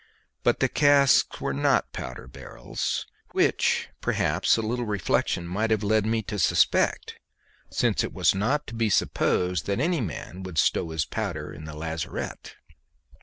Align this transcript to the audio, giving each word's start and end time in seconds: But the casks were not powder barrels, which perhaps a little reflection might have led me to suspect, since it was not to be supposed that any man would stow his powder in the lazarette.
But 0.41 0.61
the 0.61 0.67
casks 0.67 1.39
were 1.39 1.53
not 1.53 1.93
powder 1.93 2.27
barrels, 2.27 3.05
which 3.33 3.89
perhaps 4.01 4.57
a 4.57 4.63
little 4.63 4.87
reflection 4.87 5.45
might 5.45 5.69
have 5.69 5.83
led 5.83 6.07
me 6.07 6.23
to 6.23 6.39
suspect, 6.39 7.19
since 7.69 8.03
it 8.03 8.11
was 8.11 8.33
not 8.33 8.65
to 8.65 8.73
be 8.73 8.89
supposed 8.89 9.67
that 9.67 9.79
any 9.79 10.01
man 10.01 10.41
would 10.41 10.57
stow 10.57 10.89
his 10.89 11.05
powder 11.05 11.53
in 11.53 11.65
the 11.65 11.75
lazarette. 11.77 12.55